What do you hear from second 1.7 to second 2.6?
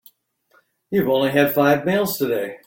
meals today.